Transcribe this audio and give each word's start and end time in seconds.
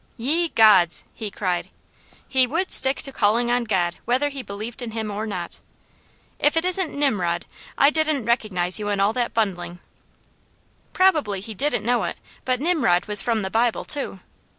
"Ye 0.17 0.47
Gods!" 0.49 1.05
he 1.13 1.29
cried. 1.29 1.69
He 2.27 2.47
would 2.47 2.71
stick 2.71 3.03
to 3.03 3.11
calling 3.11 3.51
on 3.51 3.65
God, 3.65 3.97
whether 4.05 4.29
he 4.29 4.41
believed 4.41 4.81
in 4.81 4.93
Him 4.97 5.11
or 5.11 5.27
not. 5.27 5.59
"If 6.39 6.57
it 6.57 6.65
isn't 6.65 6.91
Nimrod! 6.97 7.45
I 7.77 7.91
didn't 7.91 8.25
recognize 8.25 8.79
you 8.79 8.89
in 8.89 8.99
all 8.99 9.13
that 9.13 9.35
bundling." 9.35 9.77
Probably 10.91 11.39
he 11.39 11.53
didn't 11.53 11.85
know 11.85 12.05
it, 12.05 12.17
but 12.45 12.59
Nimrod 12.59 13.05
was 13.05 13.21
from 13.21 13.43
the 13.43 13.51
Bible 13.51 13.85
too! 13.85 14.21